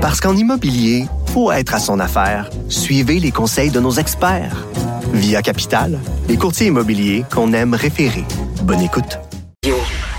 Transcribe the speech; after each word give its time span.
Parce 0.00 0.18
qu'en 0.18 0.34
immobilier, 0.34 1.04
faut 1.26 1.52
être 1.52 1.74
à 1.74 1.78
son 1.78 2.00
affaire. 2.00 2.48
Suivez 2.70 3.20
les 3.20 3.30
conseils 3.30 3.70
de 3.70 3.80
nos 3.80 3.92
experts. 3.92 4.66
Via 5.12 5.42
Capital, 5.42 5.98
les 6.26 6.38
courtiers 6.38 6.68
immobiliers 6.68 7.24
qu'on 7.30 7.52
aime 7.52 7.74
référer. 7.74 8.24
Bonne 8.62 8.80
écoute. 8.80 9.18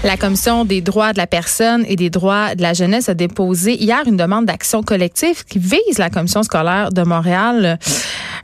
La 0.04 0.18
Commission 0.18 0.66
des 0.66 0.82
droits 0.82 1.14
de 1.14 1.18
la 1.18 1.26
personne 1.26 1.84
et 1.88 1.96
des 1.96 2.12
droits 2.12 2.54
de 2.54 2.62
la 2.62 2.74
jeunesse 2.74 3.10
a 3.10 3.16
déposé 3.16 3.74
hier 3.74 4.02
une 4.06 4.18
demande 4.18 4.46
d'action 4.46 4.84
collective 4.84 5.46
qui 5.46 5.58
vise 5.58 5.98
la 5.98 6.12
Commission 6.12 6.44
scolaire 6.44 6.92
de 6.92 7.02
Montréal 7.02 7.80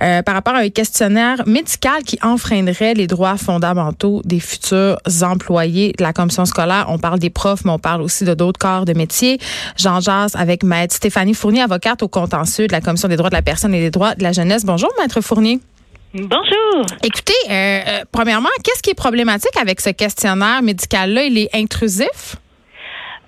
euh, 0.01 0.21
par 0.21 0.35
rapport 0.35 0.55
à 0.55 0.59
un 0.59 0.69
questionnaire 0.69 1.43
médical 1.45 2.03
qui 2.03 2.17
enfreindrait 2.21 2.93
les 2.93 3.07
droits 3.07 3.37
fondamentaux 3.37 4.21
des 4.25 4.39
futurs 4.39 4.97
employés 5.21 5.93
de 5.97 6.03
la 6.03 6.13
Commission 6.13 6.45
scolaire. 6.45 6.85
On 6.89 6.97
parle 6.99 7.19
des 7.19 7.29
profs, 7.29 7.65
mais 7.65 7.71
on 7.71 7.79
parle 7.79 8.01
aussi 8.01 8.25
de 8.25 8.33
d'autres 8.33 8.59
corps 8.59 8.85
de 8.85 8.93
métier. 8.93 9.39
Jean 9.77 9.99
Jazz 9.99 10.35
avec 10.35 10.63
Maître 10.63 10.95
Stéphanie 10.95 11.33
Fournier, 11.33 11.61
avocate 11.61 12.03
au 12.03 12.07
contentieux 12.07 12.67
de 12.67 12.71
la 12.71 12.81
Commission 12.81 13.07
des 13.07 13.17
droits 13.17 13.29
de 13.29 13.35
la 13.35 13.41
personne 13.41 13.73
et 13.73 13.79
des 13.79 13.91
droits 13.91 14.15
de 14.15 14.23
la 14.23 14.31
jeunesse. 14.31 14.65
Bonjour, 14.65 14.89
Maître 14.99 15.21
Fournier. 15.21 15.59
Bonjour. 16.13 16.85
Écoutez, 17.03 17.33
euh, 17.49 17.51
euh, 17.51 18.03
premièrement, 18.11 18.49
qu'est-ce 18.63 18.81
qui 18.81 18.91
est 18.91 18.97
problématique 18.97 19.55
avec 19.59 19.81
ce 19.81 19.89
questionnaire 19.89 20.61
médical-là? 20.61 21.23
Il 21.23 21.37
est 21.37 21.49
intrusif? 21.53 22.37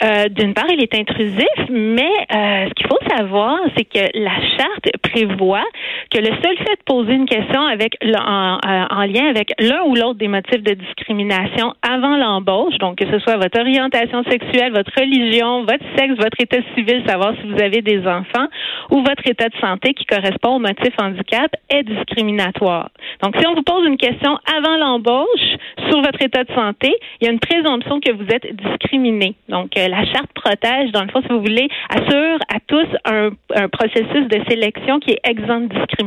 Euh, 0.01 0.29
d'une 0.29 0.53
part, 0.53 0.67
il 0.69 0.81
est 0.81 0.95
intrusif, 0.95 1.69
mais 1.69 2.09
euh, 2.31 2.69
ce 2.69 2.73
qu'il 2.73 2.87
faut 2.87 3.17
savoir, 3.17 3.57
c'est 3.75 3.83
que 3.83 3.99
la 4.17 4.35
charte 4.57 4.89
prévoit 5.01 5.65
que 6.09 6.17
le 6.17 6.31
seul 6.41 6.57
fait 6.57 6.75
de 6.75 6.83
poser 6.85 7.13
une 7.13 7.25
question 7.25 7.61
avec 7.61 7.95
en, 8.03 8.57
euh, 8.57 8.85
en 8.89 9.05
lien 9.05 9.29
avec 9.29 9.53
l'un 9.59 9.83
ou 9.83 9.95
l'autre 9.95 10.15
des 10.15 10.27
motifs 10.27 10.63
de 10.63 10.73
discrimination 10.73 11.73
avant 11.81 12.17
l'embauche, 12.17 12.77
donc 12.79 12.97
que 12.97 13.05
ce 13.09 13.19
soit 13.19 13.37
votre 13.37 13.59
orientation 13.59 14.23
sexuelle, 14.23 14.73
votre 14.73 14.91
religion, 14.99 15.61
votre 15.61 15.85
sexe, 15.97 16.15
votre 16.15 16.39
état 16.39 16.61
civil, 16.75 17.03
savoir 17.07 17.33
si 17.39 17.47
vous 17.47 17.61
avez 17.61 17.81
des 17.81 17.99
enfants, 18.07 18.47
ou 18.89 18.97
votre 19.01 19.25
état 19.27 19.49
de 19.49 19.57
santé 19.61 19.93
qui 19.93 20.05
correspond 20.05 20.55
au 20.55 20.59
motif 20.59 20.93
handicap, 20.99 21.51
est 21.69 21.83
discriminatoire. 21.83 22.89
Donc, 23.21 23.35
si 23.37 23.45
on 23.47 23.53
vous 23.53 23.63
pose 23.63 23.85
une 23.85 23.97
question 23.97 24.37
avant 24.57 24.77
l'embauche 24.77 25.57
sur 25.89 26.01
votre 26.01 26.21
état 26.21 26.43
de 26.43 26.53
santé, 26.53 26.95
il 27.21 27.25
y 27.25 27.29
a 27.29 27.31
une 27.31 27.39
présomption 27.39 27.99
que 27.99 28.11
vous 28.11 28.25
êtes 28.29 28.47
discriminé. 28.55 29.35
Donc, 29.47 29.71
la 29.75 30.05
charte 30.05 30.31
protège, 30.33 30.91
dans 30.91 31.03
le 31.03 31.09
fond, 31.09 31.21
si 31.21 31.27
vous 31.29 31.41
voulez, 31.41 31.67
assure 31.89 32.39
à 32.53 32.59
tous 32.65 32.87
un, 33.05 33.29
processus 33.69 34.27
de 34.27 34.41
sélection 34.49 34.99
qui 34.99 35.11
est 35.11 35.19
exempt 35.23 35.61
de 35.61 35.67
discrimination. 35.67 35.98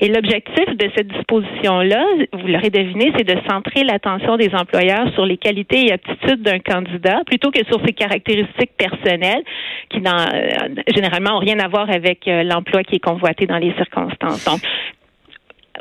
Et 0.00 0.08
l'objectif 0.08 0.66
de 0.76 0.90
cette 0.96 1.08
disposition-là, 1.08 2.04
vous 2.32 2.46
l'aurez 2.46 2.70
deviné, 2.70 3.12
c'est 3.16 3.24
de 3.24 3.36
centrer 3.48 3.84
l'attention 3.84 4.36
des 4.36 4.54
employeurs 4.54 5.12
sur 5.14 5.26
les 5.26 5.36
qualités 5.36 5.86
et 5.86 5.92
aptitudes 5.92 6.42
d'un 6.42 6.58
candidat 6.58 7.22
plutôt 7.26 7.50
que 7.50 7.64
sur 7.66 7.84
ses 7.84 7.92
caractéristiques 7.92 8.72
personnelles 8.76 9.42
qui, 9.90 9.98
euh, 9.98 10.82
généralement, 10.94 11.36
ont 11.36 11.40
rien 11.40 11.58
à 11.58 11.68
voir 11.68 11.90
avec 11.90 12.26
euh, 12.28 12.42
l'emploi 12.42 12.82
qui 12.82 12.96
est 12.96 13.04
convoité 13.04 13.46
dans 13.46 13.58
les 13.58 13.72
circonstances. 13.74 14.46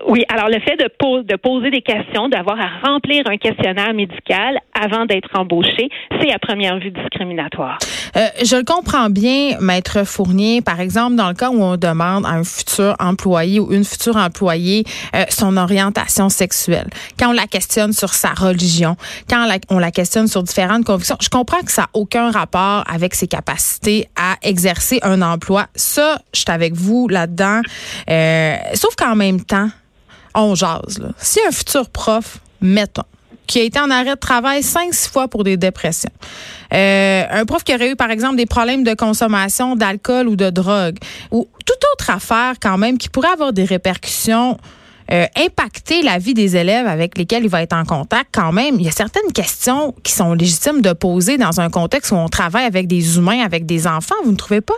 Oui, 0.08 0.24
alors 0.28 0.50
le 0.50 0.60
fait 0.60 0.76
de, 0.76 1.22
de 1.22 1.36
poser 1.36 1.70
des 1.70 1.82
questions, 1.82 2.28
d'avoir 2.28 2.60
à 2.60 2.88
remplir 2.88 3.24
un 3.28 3.38
questionnaire 3.38 3.94
médical 3.94 4.60
avant 4.74 5.06
d'être 5.06 5.30
embauché, 5.36 5.90
c'est 6.20 6.32
à 6.34 6.40
première 6.40 6.80
vue 6.80 6.92
discriminatoire. 6.92 7.78
Euh, 8.16 8.28
je 8.44 8.56
le 8.56 8.64
comprends 8.64 9.10
bien, 9.10 9.58
maître 9.60 10.04
Fournier. 10.04 10.62
Par 10.62 10.80
exemple, 10.80 11.16
dans 11.16 11.28
le 11.28 11.36
cas 11.36 11.50
où 11.50 11.62
on 11.62 11.78
demande 11.78 12.26
à 12.26 12.30
un 12.30 12.44
futur 12.44 12.96
employé 13.00 13.60
ou 13.60 13.72
une 13.72 13.84
future 13.84 14.18
employée 14.18 14.84
euh, 15.16 15.26
son 15.30 15.58
orientation 15.58 16.30
sexuelle, 16.30 16.90
quand 17.20 17.30
on 17.30 17.34
la 17.34 17.48
questionne 17.48 17.94
sur 17.94 18.14
sa 18.14 18.30
religion, 18.30 18.96
quand 19.30 19.48
on 19.70 19.80
la, 19.80 19.92
questionne 19.92 20.28
sur 20.28 20.42
différentes 20.44 20.86
convictions, 20.86 21.18
je 21.22 21.30
comprends 21.30 21.62
que 21.62 21.72
ça 21.72 21.84
n'a 21.84 21.90
aucun 21.94 22.32
rapport 22.32 22.84
avec 22.92 23.14
ses 23.14 23.28
capacités 23.28 24.08
à 24.16 24.38
exercer 24.42 25.00
un 25.04 25.22
emploi. 25.22 25.68
Ça, 25.76 26.20
je 26.34 26.42
suis 26.42 26.52
avec 26.52 26.74
vous 26.74 27.08
là-dedans. 27.08 27.62
Euh, 28.10 28.56
sauf 28.74 28.96
qu'en 28.96 29.16
même 29.16 29.44
temps, 29.44 29.70
on 30.36 30.56
jase. 30.56 31.02
Si 31.18 31.40
un 31.48 31.52
futur 31.52 31.90
prof, 31.90 32.40
mettons, 32.62 33.04
qui 33.48 33.60
a 33.60 33.64
été 33.64 33.80
en 33.80 33.90
arrêt 33.90 34.16
de 34.16 34.20
travail 34.20 34.64
cinq, 34.64 34.94
six 34.94 35.10
fois 35.10 35.28
pour 35.28 35.44
des 35.44 35.58
dépressions. 35.58 36.10
Euh, 36.74 37.24
un 37.30 37.46
prof 37.46 37.64
qui 37.64 37.74
aurait 37.76 37.92
eu, 37.92 37.96
par 37.96 38.10
exemple, 38.10 38.36
des 38.36 38.46
problèmes 38.46 38.84
de 38.84 38.94
consommation 38.94 39.76
d'alcool 39.76 40.28
ou 40.28 40.36
de 40.36 40.50
drogue, 40.50 40.98
ou 41.32 41.48
toute 41.66 41.84
autre 41.94 42.10
affaire 42.10 42.56
quand 42.62 42.78
même 42.78 42.98
qui 42.98 43.10
pourrait 43.10 43.30
avoir 43.30 43.54
des 43.54 43.66
répercussions, 43.66 44.58
euh, 45.12 45.26
impacter 45.36 46.02
la 46.02 46.18
vie 46.18 46.34
des 46.34 46.56
élèves 46.56 46.88
avec 46.88 47.18
lesquels 47.18 47.44
il 47.44 47.50
va 47.50 47.62
être 47.62 47.74
en 47.74 47.84
contact 47.84 48.30
quand 48.32 48.54
même. 48.54 48.76
Il 48.80 48.86
y 48.86 48.88
a 48.88 48.92
certaines 48.92 49.32
questions 49.34 49.94
qui 50.04 50.14
sont 50.14 50.34
légitimes 50.34 50.82
de 50.82 50.94
poser 50.94 51.38
dans 51.38 51.60
un 51.60 51.70
contexte 51.70 52.12
où 52.12 52.16
on 52.16 52.30
travaille 52.30 52.66
avec 52.66 52.88
des 52.88 53.18
humains, 53.18 53.44
avec 53.44 53.66
des 53.66 53.86
enfants, 53.86 54.16
vous 54.24 54.32
ne 54.32 54.38
trouvez 54.38 54.62
pas? 54.62 54.74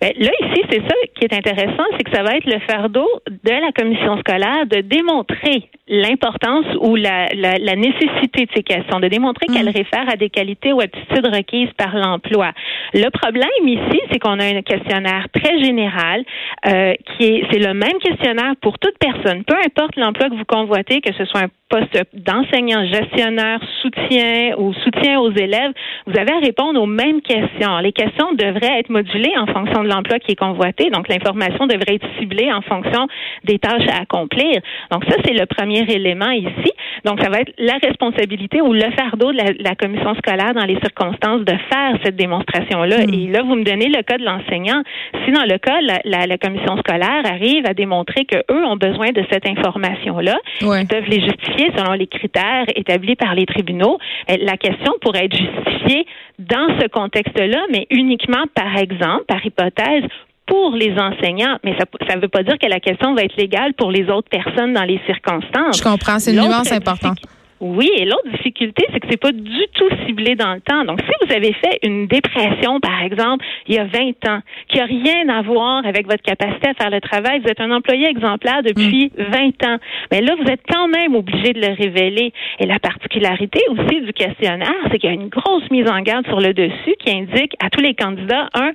Ben, 0.00 0.12
là, 0.18 0.30
ici, 0.42 0.62
c'est 0.70 0.82
ça 0.82 0.94
qui 1.14 1.24
est 1.24 1.32
intéressant, 1.32 1.84
c'est 1.96 2.04
que 2.04 2.14
ça 2.14 2.22
va 2.22 2.36
être 2.36 2.46
le 2.46 2.58
fardeau 2.60 3.08
de 3.28 3.50
la 3.50 3.72
commission 3.72 4.18
scolaire 4.18 4.66
de 4.66 4.80
démontrer 4.80 5.68
l'importance 5.88 6.66
ou 6.80 6.96
la, 6.96 7.26
la, 7.34 7.76
nécessité 7.76 8.46
de 8.46 8.50
ces 8.54 8.62
questions, 8.62 8.98
de 8.98 9.08
démontrer 9.08 9.46
qu'elles 9.46 9.68
mm. 9.68 9.76
réfèrent 9.76 10.08
à 10.12 10.16
des 10.16 10.30
qualités 10.30 10.72
ou 10.72 10.80
aptitudes 10.80 11.26
requises 11.26 11.72
par 11.78 11.96
l'emploi. 11.96 12.52
Le 12.92 13.08
problème 13.10 13.48
ici, 13.66 14.00
c'est 14.10 14.18
qu'on 14.18 14.38
a 14.40 14.44
un 14.44 14.62
questionnaire 14.62 15.26
très 15.32 15.62
général 15.62 16.24
euh, 16.66 16.94
qui 17.16 17.24
est, 17.24 17.44
c'est 17.50 17.60
le 17.60 17.72
même 17.72 17.98
questionnaire 18.02 18.54
pour 18.60 18.78
toute 18.78 18.98
personne, 18.98 19.44
peu 19.44 19.54
importe 19.54 19.96
l'emploi 19.96 20.28
que 20.28 20.34
vous 20.34 20.44
convoitez, 20.44 21.00
que 21.00 21.12
ce 21.14 21.24
soit 21.24 21.42
un 21.42 21.50
poste 21.68 21.98
d'enseignant, 22.14 22.84
gestionnaire, 22.86 23.60
soutien 23.82 24.54
ou 24.58 24.72
soutien 24.74 25.20
aux 25.20 25.32
élèves, 25.32 25.72
vous 26.06 26.18
avez 26.18 26.32
à 26.32 26.38
répondre 26.38 26.80
aux 26.80 26.86
mêmes 26.86 27.20
questions. 27.22 27.78
Les 27.78 27.92
questions 27.92 28.32
devraient 28.34 28.78
être 28.78 28.90
modulées 28.90 29.34
en 29.36 29.46
fonction 29.46 29.82
de 29.86 29.92
l'emploi 29.92 30.18
qui 30.18 30.32
est 30.32 30.36
convoité, 30.36 30.90
donc 30.90 31.08
l'information 31.08 31.66
devrait 31.66 31.94
être 31.94 32.06
ciblée 32.18 32.52
en 32.52 32.60
fonction 32.62 33.06
des 33.44 33.58
tâches 33.58 33.88
à 33.88 34.02
accomplir. 34.02 34.60
Donc 34.90 35.04
ça, 35.08 35.16
c'est 35.24 35.34
le 35.34 35.46
premier 35.46 35.84
élément 35.88 36.30
ici. 36.30 36.72
Donc 37.04 37.20
ça 37.22 37.30
va 37.30 37.40
être 37.40 37.52
la 37.58 37.74
responsabilité 37.82 38.60
ou 38.60 38.72
le 38.72 38.90
fardeau 38.96 39.32
de 39.32 39.62
la, 39.62 39.74
commission 39.74 40.14
scolaire 40.16 40.54
dans 40.54 40.64
les 40.64 40.78
circonstances 40.80 41.44
de 41.44 41.52
faire 41.70 41.98
cette 42.02 42.16
démonstration-là. 42.16 43.06
Hmm. 43.06 43.14
Et 43.14 43.26
là, 43.28 43.42
vous 43.42 43.54
me 43.54 43.64
donnez 43.64 43.88
le 43.88 44.02
cas 44.02 44.18
de 44.18 44.24
l'enseignant. 44.24 44.82
Si 45.24 45.32
dans 45.32 45.44
le 45.44 45.58
cas, 45.58 45.80
la, 45.80 46.26
la, 46.26 46.38
commission 46.38 46.76
scolaire 46.78 47.22
arrive 47.24 47.66
à 47.66 47.74
démontrer 47.74 48.24
que 48.24 48.36
eux 48.50 48.64
ont 48.64 48.76
besoin 48.76 49.12
de 49.12 49.22
cette 49.30 49.46
information-là, 49.46 50.36
ils 50.60 50.86
peuvent 50.86 51.08
les 51.08 51.20
justifier 51.20 51.70
selon 51.76 51.92
les 51.92 52.06
critères 52.06 52.66
établis 52.74 53.16
par 53.16 53.34
les 53.34 53.46
tribunaux. 53.46 53.98
Euh, 54.30 54.36
la 54.40 54.56
question 54.56 54.92
pourrait 55.00 55.26
être 55.26 55.36
justifiée 55.36 56.06
dans 56.38 56.68
ce 56.80 56.88
contexte-là, 56.88 57.62
mais 57.70 57.86
uniquement, 57.90 58.44
par 58.54 58.76
exemple, 58.76 59.24
par 59.26 59.44
hypothèse, 59.44 60.04
pour 60.46 60.70
les 60.76 60.92
enseignants, 60.92 61.58
mais 61.64 61.76
ça 62.08 62.16
ne 62.16 62.20
veut 62.20 62.28
pas 62.28 62.44
dire 62.44 62.56
que 62.58 62.68
la 62.68 62.78
question 62.78 63.14
va 63.14 63.22
être 63.22 63.36
légale 63.36 63.74
pour 63.74 63.90
les 63.90 64.08
autres 64.08 64.28
personnes 64.28 64.72
dans 64.74 64.84
les 64.84 65.00
circonstances. 65.04 65.78
Je 65.78 65.82
comprends, 65.82 66.18
c'est 66.20 66.32
une 66.32 66.40
nuance 66.40 66.70
importante. 66.70 67.18
Oui, 67.60 67.90
et 67.96 68.04
l'autre 68.04 68.28
difficulté, 68.30 68.86
c'est 68.92 69.00
que 69.00 69.06
c'est 69.10 69.20
pas 69.20 69.32
du 69.32 69.66
tout 69.74 69.88
ciblé 70.06 70.34
dans 70.34 70.52
le 70.52 70.60
temps. 70.60 70.84
Donc, 70.84 71.00
si 71.00 71.26
vous 71.26 71.34
avez 71.34 71.54
fait 71.54 71.78
une 71.82 72.06
dépression, 72.06 72.80
par 72.80 73.02
exemple, 73.02 73.44
il 73.66 73.76
y 73.76 73.78
a 73.78 73.84
20 73.84 74.28
ans, 74.28 74.40
qui 74.68 74.78
a 74.78 74.84
rien 74.84 75.28
à 75.30 75.40
voir 75.40 75.86
avec 75.86 76.06
votre 76.06 76.22
capacité 76.22 76.68
à 76.68 76.74
faire 76.74 76.90
le 76.90 77.00
travail, 77.00 77.40
vous 77.40 77.48
êtes 77.48 77.60
un 77.60 77.70
employé 77.70 78.08
exemplaire 78.08 78.62
depuis 78.62 79.10
20 79.16 79.24
mm. 79.24 79.70
ans, 79.70 79.78
mais 80.12 80.20
là, 80.20 80.34
vous 80.38 80.50
êtes 80.50 80.62
quand 80.68 80.88
même 80.88 81.14
obligé 81.14 81.54
de 81.54 81.60
le 81.60 81.74
révéler. 81.74 82.32
Et 82.58 82.66
la 82.66 82.78
particularité 82.78 83.60
aussi 83.70 84.02
du 84.02 84.12
questionnaire, 84.12 84.74
c'est 84.90 84.98
qu'il 84.98 85.08
y 85.08 85.12
a 85.12 85.16
une 85.16 85.28
grosse 85.28 85.70
mise 85.70 85.88
en 85.88 86.00
garde 86.00 86.26
sur 86.26 86.40
le 86.40 86.52
dessus 86.52 86.94
qui 86.98 87.10
indique 87.10 87.54
à 87.60 87.70
tous 87.70 87.80
les 87.80 87.94
candidats, 87.94 88.48
un, 88.52 88.72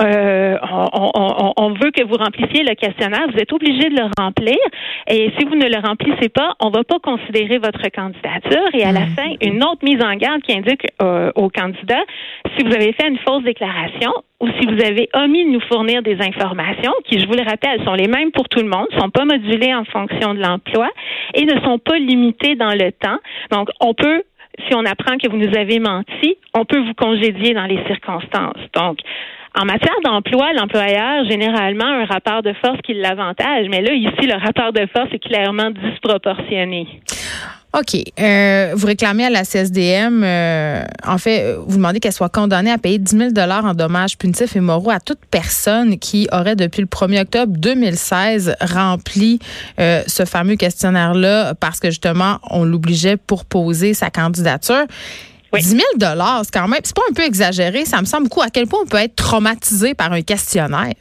euh, 0.00 0.56
on, 0.62 1.10
veut 1.88 1.92
que 1.92 2.06
vous 2.06 2.16
remplissiez 2.16 2.62
le 2.64 2.74
questionnaire, 2.74 3.26
vous 3.32 3.38
êtes 3.38 3.52
obligé 3.52 3.88
de 3.88 3.96
le 3.96 4.08
remplir. 4.18 4.56
Et 5.08 5.32
si 5.38 5.44
vous 5.44 5.54
ne 5.54 5.66
le 5.66 5.80
remplissez 5.86 6.28
pas, 6.28 6.54
on 6.60 6.68
ne 6.68 6.74
va 6.74 6.84
pas 6.84 6.98
considérer 6.98 7.58
votre 7.58 7.82
candidature. 7.90 8.68
Et 8.74 8.84
à 8.84 8.92
la 8.92 9.06
fin, 9.06 9.34
une 9.40 9.62
autre 9.64 9.82
mise 9.82 10.02
en 10.02 10.14
garde 10.14 10.42
qui 10.42 10.56
indique 10.56 10.86
euh, 11.02 11.30
au 11.34 11.48
candidat 11.48 12.02
si 12.56 12.64
vous 12.64 12.72
avez 12.72 12.92
fait 12.92 13.08
une 13.08 13.18
fausse 13.18 13.42
déclaration 13.42 14.12
ou 14.40 14.48
si 14.58 14.66
vous 14.66 14.84
avez 14.84 15.08
omis 15.14 15.44
de 15.44 15.50
nous 15.50 15.60
fournir 15.60 16.02
des 16.02 16.20
informations, 16.20 16.92
qui, 17.04 17.18
je 17.18 17.26
vous 17.26 17.34
le 17.34 17.42
rappelle, 17.42 17.82
sont 17.84 17.94
les 17.94 18.06
mêmes 18.06 18.30
pour 18.30 18.48
tout 18.48 18.60
le 18.60 18.68
monde, 18.68 18.86
sont 18.98 19.10
pas 19.10 19.24
modulées 19.24 19.74
en 19.74 19.84
fonction 19.84 20.34
de 20.34 20.40
l'emploi 20.40 20.88
et 21.34 21.44
ne 21.44 21.60
sont 21.60 21.78
pas 21.78 21.98
limitées 21.98 22.54
dans 22.54 22.72
le 22.72 22.92
temps. 22.92 23.18
Donc, 23.50 23.68
on 23.80 23.94
peut 23.94 24.22
si 24.66 24.74
on 24.74 24.84
apprend 24.84 25.16
que 25.18 25.28
vous 25.28 25.36
nous 25.36 25.56
avez 25.56 25.78
menti, 25.78 26.36
on 26.52 26.64
peut 26.64 26.80
vous 26.80 26.94
congédier 26.94 27.54
dans 27.54 27.66
les 27.66 27.78
circonstances. 27.86 28.58
Donc, 28.74 28.98
en 29.58 29.64
matière 29.64 29.96
d'emploi, 30.04 30.52
l'employeur, 30.52 31.24
généralement, 31.28 31.86
un 31.86 32.04
rapport 32.04 32.42
de 32.42 32.52
force 32.64 32.78
qui 32.84 32.94
l'avantage. 32.94 33.66
Mais 33.68 33.82
là, 33.82 33.92
ici, 33.92 34.26
le 34.26 34.38
rapport 34.38 34.72
de 34.72 34.86
force 34.94 35.12
est 35.12 35.18
clairement 35.18 35.70
disproportionné. 35.70 36.86
OK. 37.76 38.02
Euh, 38.18 38.72
vous 38.74 38.86
réclamez 38.86 39.26
à 39.26 39.30
la 39.30 39.44
CSDM, 39.44 40.22
euh, 40.24 40.82
en 41.06 41.18
fait, 41.18 41.54
vous 41.66 41.76
demandez 41.76 42.00
qu'elle 42.00 42.12
soit 42.12 42.30
condamnée 42.30 42.70
à 42.70 42.78
payer 42.78 42.98
10 42.98 43.32
000 43.34 43.50
en 43.50 43.74
dommages 43.74 44.16
punitifs 44.16 44.56
et 44.56 44.60
moraux 44.60 44.90
à 44.90 45.00
toute 45.00 45.18
personne 45.30 45.98
qui 45.98 46.28
aurait, 46.32 46.56
depuis 46.56 46.80
le 46.80 46.86
1er 46.86 47.22
octobre 47.22 47.52
2016, 47.58 48.56
rempli 48.60 49.38
euh, 49.80 50.02
ce 50.06 50.24
fameux 50.24 50.56
questionnaire-là 50.56 51.54
parce 51.54 51.78
que, 51.78 51.90
justement, 51.90 52.38
on 52.48 52.64
l'obligeait 52.64 53.18
pour 53.18 53.44
poser 53.44 53.92
sa 53.92 54.08
candidature. 54.08 54.86
10 55.52 55.68
000 55.68 55.82
c'est 56.42 56.52
quand 56.52 56.68
même, 56.68 56.80
c'est 56.82 56.94
pas 56.94 57.02
un 57.08 57.12
peu 57.12 57.22
exagéré. 57.22 57.84
Ça 57.84 58.00
me 58.00 58.06
semble 58.06 58.24
beaucoup. 58.24 58.42
À 58.42 58.50
quel 58.50 58.66
point 58.66 58.80
on 58.82 58.86
peut 58.86 58.98
être 58.98 59.16
traumatisé 59.16 59.94
par 59.94 60.12
un 60.12 60.22
questionnaire? 60.22 60.94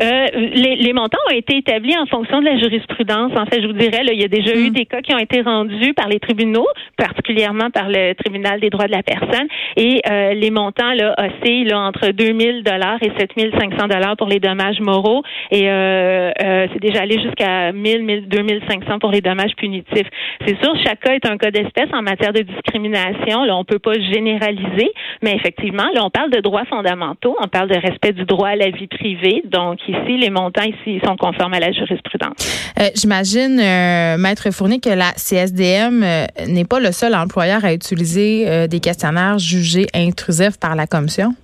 Euh, 0.00 0.26
les, 0.32 0.76
les, 0.76 0.92
montants 0.92 1.18
ont 1.28 1.34
été 1.34 1.56
établis 1.56 1.96
en 1.98 2.06
fonction 2.06 2.40
de 2.40 2.44
la 2.44 2.56
jurisprudence. 2.56 3.32
En 3.36 3.46
fait, 3.46 3.60
je 3.60 3.66
vous 3.66 3.72
dirais, 3.72 4.04
là, 4.04 4.12
il 4.12 4.20
y 4.20 4.24
a 4.24 4.28
déjà 4.28 4.54
eu 4.54 4.70
mm. 4.70 4.72
des 4.72 4.86
cas 4.86 5.00
qui 5.00 5.12
ont 5.12 5.18
été 5.18 5.40
rendus 5.40 5.92
par 5.94 6.08
les 6.08 6.20
tribunaux, 6.20 6.66
particulièrement 6.96 7.70
par 7.70 7.88
le 7.88 8.14
tribunal 8.14 8.60
des 8.60 8.70
droits 8.70 8.86
de 8.86 8.92
la 8.92 9.02
personne, 9.02 9.48
et 9.76 10.00
euh, 10.08 10.34
les 10.34 10.50
montants 10.50 10.92
là 10.92 11.16
oscillent 11.18 11.64
là, 11.64 11.80
entre 11.80 12.10
2000 12.10 12.62
dollars 12.62 12.98
et 13.02 13.10
7500 13.18 13.88
dollars 13.88 14.16
pour 14.16 14.28
les 14.28 14.38
dommages 14.38 14.80
moraux, 14.80 15.22
et 15.50 15.68
euh, 15.68 16.30
euh, 16.42 16.66
c'est 16.72 16.80
déjà 16.80 17.02
allé 17.02 17.20
jusqu'à 17.20 17.72
1000, 17.72 18.28
2500 18.28 18.98
pour 19.00 19.10
les 19.10 19.20
dommages 19.20 19.54
punitifs. 19.56 20.08
C'est 20.46 20.62
sûr, 20.62 20.74
chaque 20.84 21.00
cas 21.00 21.14
est 21.14 21.28
un 21.28 21.38
cas 21.38 21.50
d'espèce 21.50 21.88
en 21.92 22.02
matière 22.02 22.32
de 22.32 22.42
discrimination. 22.42 23.44
Là, 23.44 23.56
on 23.56 23.64
peut 23.64 23.80
pas 23.80 23.94
généraliser, 23.94 24.92
mais 25.22 25.34
effectivement, 25.34 25.88
là, 25.94 26.04
on 26.04 26.10
parle 26.10 26.30
de 26.30 26.40
droits 26.40 26.66
fondamentaux, 26.66 27.36
on 27.40 27.48
parle 27.48 27.68
de 27.68 27.78
respect 27.78 28.12
du 28.12 28.24
droit 28.24 28.48
à 28.48 28.56
la 28.56 28.70
vie 28.70 28.86
privée, 28.86 29.42
donc 29.44 29.78
ici, 29.88 30.16
les 30.18 30.30
montants 30.30 30.64
ici 30.64 31.00
sont 31.04 31.16
conformes 31.16 31.54
à 31.54 31.60
la 31.60 31.72
jurisprudence. 31.72 32.72
Euh, 32.78 32.88
J'imagine, 32.94 33.58
euh, 33.60 34.16
Maître 34.18 34.50
Fournier, 34.52 34.80
que 34.80 34.90
la 34.90 35.12
CSDM 35.16 36.02
euh, 36.02 36.26
n'est 36.46 36.64
pas 36.64 36.80
le 36.80 36.92
seul 36.92 37.14
employeur 37.14 37.64
à 37.64 37.72
utiliser 37.72 38.68
des 38.68 38.80
questionnaires 38.80 39.38
jugés 39.38 39.86
intrusifs 39.94 40.58
par 40.60 40.74
la 40.74 40.86
Commission. 40.86 41.34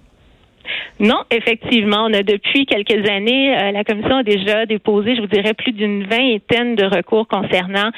Non, 0.99 1.23
effectivement, 1.31 2.07
on 2.09 2.15
a 2.15 2.23
depuis 2.23 2.67
quelques 2.67 3.09
années, 3.11 3.73
la 3.73 3.85
commission 3.85 4.17
a 4.17 4.23
déjà 4.23 4.65
déposé, 4.65 5.17
je 5.17 5.21
vous 5.21 5.27
dirais, 5.27 5.53
plus 5.53 5.73
d'une 5.73 6.05
vingtaine 6.05 6.75
de 6.77 6.85
recours 6.85 7.27
concernant 7.29 7.91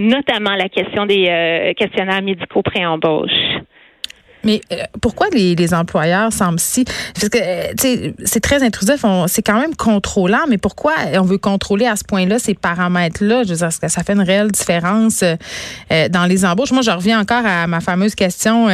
notamment 0.00 0.54
la 0.54 0.68
question 0.68 1.04
des 1.04 1.74
questionnaires 1.76 2.22
médicaux 2.22 2.62
pré-embauche. 2.62 3.30
Mais 4.44 4.60
euh, 4.72 4.76
pourquoi 5.00 5.28
les, 5.32 5.54
les, 5.54 5.74
employeurs 5.74 6.32
semblent 6.32 6.60
si 6.60 6.84
parce 6.84 7.28
que 7.28 7.38
euh, 7.40 8.12
c'est 8.24 8.40
très 8.40 8.62
intrusif, 8.62 9.04
c'est 9.26 9.42
quand 9.42 9.60
même 9.60 9.74
contrôlant, 9.74 10.44
mais 10.48 10.58
pourquoi 10.58 10.92
on 11.14 11.22
veut 11.22 11.38
contrôler 11.38 11.86
à 11.86 11.96
ce 11.96 12.04
point-là 12.04 12.38
ces 12.38 12.54
paramètres-là? 12.54 13.44
Je 13.44 13.50
veux 13.50 13.56
dire, 13.56 13.68
que 13.80 13.88
ça 13.88 14.02
fait 14.02 14.12
une 14.12 14.22
réelle 14.22 14.50
différence 14.50 15.22
euh, 15.22 16.08
dans 16.08 16.26
les 16.26 16.44
embauches? 16.44 16.72
Moi, 16.72 16.82
je 16.82 16.90
reviens 16.90 17.20
encore 17.20 17.44
à 17.44 17.66
ma 17.66 17.80
fameuse 17.80 18.14
question 18.14 18.68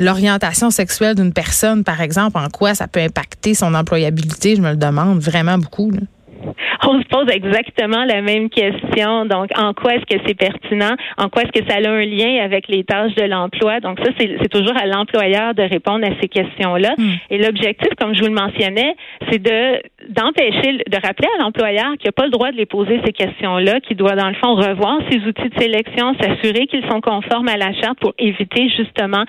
l'orientation 0.00 0.70
sexuelle 0.70 1.14
d'une 1.14 1.32
personne, 1.32 1.84
par 1.84 2.00
exemple, 2.00 2.38
en 2.38 2.48
quoi 2.48 2.74
ça 2.74 2.88
peut 2.88 3.00
impacter 3.00 3.54
son 3.54 3.74
employabilité? 3.74 4.56
Je 4.56 4.62
me 4.62 4.70
le 4.70 4.76
demande 4.76 5.20
vraiment 5.20 5.58
beaucoup. 5.58 5.90
Là. 5.90 6.00
on 6.86 7.00
se 7.00 7.06
pose 7.08 7.28
exactement 7.30 8.04
la 8.04 8.22
même 8.22 8.50
question. 8.50 9.26
Donc, 9.26 9.50
en 9.56 9.72
quoi 9.74 9.94
est-ce 9.94 10.16
que 10.16 10.22
c'est 10.26 10.34
pertinent? 10.34 10.94
En 11.18 11.28
quoi 11.28 11.42
est-ce 11.42 11.60
que 11.60 11.68
ça 11.68 11.76
a 11.76 11.90
un 11.90 12.04
lien 12.04 12.42
avec 12.42 12.68
les 12.68 12.84
tâches 12.84 13.14
de 13.14 13.24
l'emploi? 13.24 13.80
Donc, 13.80 13.98
ça, 14.00 14.10
c'est 14.18 14.48
toujours 14.48 14.76
à 14.76 14.86
l'employeur 14.86 15.54
de 15.54 15.62
répondre 15.62 16.04
à 16.06 16.20
ces 16.20 16.28
questions-là. 16.28 16.94
Hmm. 16.96 17.12
Et 17.30 17.38
l'objectif, 17.38 17.88
comme 18.00 18.14
je 18.14 18.20
vous 18.20 18.28
le 18.28 18.34
mentionnais, 18.34 18.94
c'est 19.30 19.42
de 19.42 19.82
d'empêcher, 20.08 20.78
de 20.88 20.96
rappeler 21.00 21.28
à 21.38 21.42
l'employeur 21.42 21.92
qu'il 21.98 22.08
n'a 22.08 22.12
pas 22.12 22.24
le 22.24 22.30
droit 22.30 22.50
de 22.50 22.56
les 22.56 22.66
poser 22.66 23.00
ces 23.04 23.12
questions-là, 23.12 23.80
qu'il 23.80 23.96
doit, 23.96 24.16
dans 24.16 24.28
le 24.28 24.34
fond, 24.34 24.54
revoir 24.54 24.98
ses 25.10 25.18
outils 25.18 25.48
de 25.48 25.60
sélection, 25.60 26.14
s'assurer 26.20 26.66
qu'ils 26.66 26.84
sont 26.90 27.00
conformes 27.00 27.48
à 27.48 27.56
la 27.56 27.72
charte 27.74 27.98
pour 28.00 28.12
éviter 28.18 28.68
justement 28.76 29.24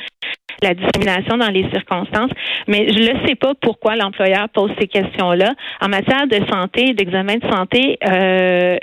la 0.63 0.73
discrimination 0.73 1.37
dans 1.37 1.49
les 1.49 1.69
circonstances. 1.71 2.31
Mais 2.67 2.87
je 2.91 2.99
ne 2.99 3.27
sais 3.27 3.35
pas 3.35 3.53
pourquoi 3.61 3.95
l'employeur 3.95 4.49
pose 4.49 4.71
ces 4.79 4.87
questions-là. 4.87 5.53
En 5.81 5.89
matière 5.89 6.27
de 6.27 6.39
santé, 6.51 6.93
d'examen 6.93 7.35
de 7.35 7.47
santé, 7.51 7.97
euh, 8.07 8.77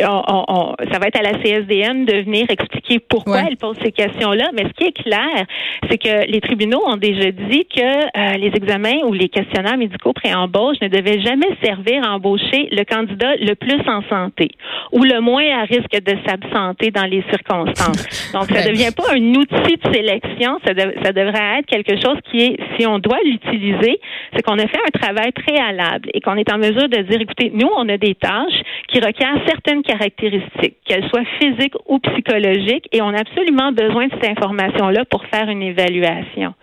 ça 0.00 0.98
va 0.98 1.06
être 1.06 1.18
à 1.18 1.22
la 1.22 1.38
CSDM 1.42 2.04
de 2.04 2.22
venir 2.24 2.46
expliquer 2.48 2.98
pourquoi 2.98 3.42
elle 3.48 3.56
pose 3.56 3.76
ces 3.82 3.92
questions-là. 3.92 4.50
Mais 4.54 4.64
ce 4.64 4.72
qui 4.72 4.84
est 4.84 5.02
clair, 5.02 5.46
c'est 5.88 5.98
que 5.98 6.30
les 6.30 6.40
tribunaux 6.40 6.82
ont 6.86 6.96
déjà 6.96 7.30
dit 7.30 7.66
que 7.66 7.80
euh, 7.80 8.36
les 8.36 8.52
examens 8.54 9.04
ou 9.04 9.12
les 9.12 9.28
questionnaires 9.28 9.78
médicaux 9.78 10.12
pré-embauche 10.12 10.76
ne 10.82 10.88
devaient 10.88 11.20
jamais 11.20 11.48
servir 11.62 12.04
à 12.04 12.14
embaucher 12.14 12.68
le 12.72 12.84
candidat 12.84 13.36
le 13.36 13.54
plus 13.54 13.80
en 13.86 14.02
santé 14.08 14.50
ou 14.92 15.04
le 15.04 15.20
moins 15.20 15.44
à 15.60 15.64
risque 15.64 16.02
de 16.04 16.16
s'absenter 16.26 16.90
dans 16.90 17.04
les 17.04 17.22
circonstances. 17.30 18.32
Donc, 18.32 18.50
ça 18.50 18.64
ne 18.64 18.68
devient 18.68 18.92
pas 18.96 19.14
un 19.14 19.34
outil 19.34 19.76
de 19.76 19.94
sélection, 19.94 20.58
ça, 20.64 20.72
ça 21.02 21.12
devrait 21.24 21.58
être 21.58 21.66
quelque 21.66 21.96
chose 21.96 22.18
qui 22.30 22.38
est, 22.42 22.56
si 22.76 22.86
on 22.86 22.98
doit 22.98 23.18
l'utiliser, 23.24 24.00
c'est 24.32 24.42
qu'on 24.42 24.58
a 24.58 24.66
fait 24.66 24.80
un 24.86 24.98
travail 24.98 25.32
préalable 25.32 26.10
et 26.14 26.20
qu'on 26.20 26.36
est 26.36 26.50
en 26.52 26.58
mesure 26.58 26.88
de 26.88 27.02
dire, 27.02 27.20
écoutez, 27.20 27.50
nous, 27.54 27.68
on 27.76 27.88
a 27.88 27.96
des 27.96 28.14
tâches 28.14 28.60
qui 28.88 29.00
requièrent 29.00 29.40
certaines 29.46 29.82
caractéristiques, 29.82 30.76
qu'elles 30.90 31.08
soient 31.08 31.22
physiques 31.38 31.74
ou 31.86 32.00
psychologiques, 32.00 32.88
et 32.90 33.00
on 33.00 33.10
a 33.14 33.20
absolument 33.20 33.70
besoin 33.70 34.08
de 34.08 34.12
cette 34.14 34.30
information-là 34.30 35.04
pour 35.04 35.24
faire 35.26 35.48
une 35.48 35.62
évaluation. 35.62 36.54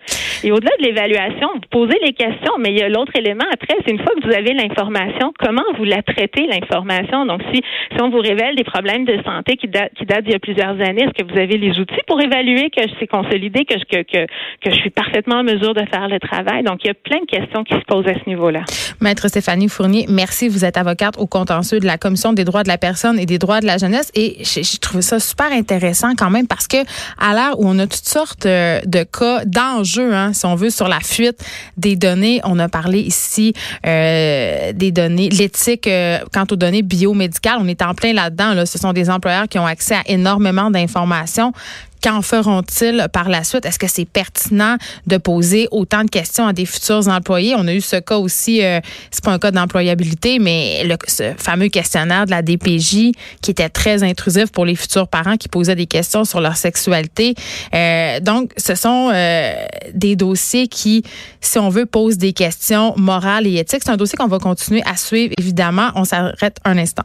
Et 0.44 0.52
au-delà 0.52 0.70
de 0.78 0.84
l'évaluation, 0.84 1.48
vous 1.54 1.60
posez 1.70 1.98
les 2.04 2.12
questions, 2.12 2.52
mais 2.60 2.70
il 2.70 2.78
y 2.78 2.82
a 2.82 2.88
l'autre 2.88 3.12
élément 3.16 3.46
après, 3.50 3.74
c'est 3.84 3.90
une 3.90 3.98
fois 3.98 4.12
que 4.14 4.26
vous 4.28 4.34
avez 4.34 4.52
l'information, 4.52 5.32
comment 5.38 5.64
vous 5.78 5.84
la 5.84 6.02
traitez, 6.02 6.46
l'information? 6.46 7.24
Donc, 7.24 7.40
si, 7.52 7.62
si 7.92 8.02
on 8.02 8.10
vous 8.10 8.20
révèle 8.20 8.54
des 8.54 8.64
problèmes 8.64 9.04
de 9.06 9.18
santé 9.24 9.56
qui, 9.56 9.66
datent 9.66 9.94
qui 9.94 10.04
d'il 10.04 10.32
y 10.32 10.34
a 10.34 10.38
plusieurs 10.38 10.78
années, 10.80 11.04
est-ce 11.04 11.24
que 11.24 11.32
vous 11.32 11.38
avez 11.38 11.56
les 11.56 11.80
outils 11.80 12.04
pour 12.06 12.20
évaluer 12.20 12.70
que 12.70 12.82
c'est 13.00 13.06
consolidé, 13.06 13.64
que, 13.64 13.74
que, 13.74 14.02
que, 14.02 14.26
que 14.62 14.70
je 14.70 14.76
suis 14.76 14.90
parfaitement 14.90 15.36
en 15.36 15.44
mesure 15.44 15.74
de 15.74 15.84
faire 15.90 16.06
le 16.06 16.20
travail? 16.20 16.62
Donc, 16.62 16.84
il 16.84 16.88
y 16.88 16.90
a 16.90 16.94
plein 16.94 17.20
de 17.20 17.26
questions 17.26 17.64
qui 17.64 17.74
se 17.74 17.84
posent 17.88 18.06
à 18.06 18.14
ce 18.14 18.28
niveau-là. 18.28 18.62
Maître 19.00 19.26
Stéphanie 19.28 19.68
Fournier, 19.68 20.06
merci. 20.08 20.48
Vous 20.48 20.64
êtes 20.64 20.76
avocate 20.76 21.18
au 21.18 21.26
contentieux 21.26 21.80
de 21.80 21.86
la 21.86 21.98
Commission 21.98 22.32
des 22.32 22.44
droits 22.44 22.62
de 22.62 22.68
la 22.68 22.78
personne 22.78 23.18
et 23.18 23.26
des 23.26 23.38
droits 23.38 23.60
de 23.60 23.66
la 23.66 23.78
jeunesse. 23.78 24.12
Et 24.20 24.36
j'ai 24.40 24.78
trouvé 24.78 25.00
ça 25.00 25.20
super 25.20 25.52
intéressant 25.52 26.16
quand 26.16 26.28
même 26.28 26.48
parce 26.48 26.66
que 26.66 26.78
à 27.18 27.34
l'heure 27.34 27.60
où 27.60 27.68
on 27.68 27.78
a 27.78 27.86
toutes 27.86 28.08
sortes 28.08 28.46
euh, 28.46 28.80
de 28.84 29.04
cas 29.04 29.44
d'enjeux, 29.44 30.12
hein, 30.12 30.32
si 30.32 30.44
on 30.44 30.56
veut, 30.56 30.70
sur 30.70 30.88
la 30.88 30.98
fuite 30.98 31.40
des 31.76 31.94
données, 31.94 32.40
on 32.42 32.58
a 32.58 32.68
parlé 32.68 32.98
ici 32.98 33.52
euh, 33.86 34.72
des 34.72 34.90
données, 34.90 35.28
l'éthique 35.28 35.86
euh, 35.86 36.18
quant 36.32 36.46
aux 36.50 36.56
données 36.56 36.82
biomédicales. 36.82 37.58
On 37.60 37.68
est 37.68 37.80
en 37.80 37.94
plein 37.94 38.12
là-dedans. 38.12 38.54
Là. 38.54 38.66
Ce 38.66 38.76
sont 38.76 38.92
des 38.92 39.08
employeurs 39.08 39.46
qui 39.46 39.60
ont 39.60 39.66
accès 39.66 39.94
à 39.94 40.02
énormément 40.06 40.68
d'informations. 40.68 41.52
Qu'en 42.02 42.22
feront-ils 42.22 43.06
par 43.12 43.28
la 43.28 43.44
suite? 43.44 43.66
Est-ce 43.66 43.78
que 43.78 43.88
c'est 43.88 44.04
pertinent 44.04 44.76
de 45.06 45.16
poser 45.16 45.68
autant 45.70 46.04
de 46.04 46.10
questions 46.10 46.46
à 46.46 46.52
des 46.52 46.66
futurs 46.66 47.08
employés? 47.08 47.54
On 47.56 47.66
a 47.66 47.74
eu 47.74 47.80
ce 47.80 47.96
cas 47.96 48.18
aussi, 48.18 48.62
euh, 48.62 48.80
c'est 49.10 49.24
pas 49.24 49.32
un 49.32 49.38
cas 49.38 49.50
d'employabilité, 49.50 50.38
mais 50.38 50.84
le, 50.84 50.96
ce 51.06 51.32
fameux 51.36 51.68
questionnaire 51.68 52.26
de 52.26 52.30
la 52.30 52.42
DPJ 52.42 53.12
qui 53.42 53.50
était 53.50 53.68
très 53.68 54.02
intrusif 54.02 54.50
pour 54.52 54.64
les 54.64 54.76
futurs 54.76 55.08
parents 55.08 55.36
qui 55.36 55.48
posaient 55.48 55.76
des 55.76 55.86
questions 55.86 56.24
sur 56.24 56.40
leur 56.40 56.56
sexualité. 56.56 57.34
Euh, 57.74 58.20
donc, 58.20 58.52
ce 58.56 58.74
sont 58.74 59.10
euh, 59.12 59.52
des 59.92 60.16
dossiers 60.16 60.68
qui, 60.68 61.02
si 61.40 61.58
on 61.58 61.68
veut, 61.68 61.86
posent 61.86 62.18
des 62.18 62.32
questions 62.32 62.94
morales 62.96 63.46
et 63.46 63.56
éthiques. 63.56 63.82
C'est 63.84 63.90
un 63.90 63.96
dossier 63.96 64.16
qu'on 64.16 64.28
va 64.28 64.38
continuer 64.38 64.82
à 64.86 64.96
suivre, 64.96 65.34
évidemment. 65.38 65.90
On 65.94 66.04
s'arrête 66.04 66.58
un 66.64 66.78
instant. 66.78 67.04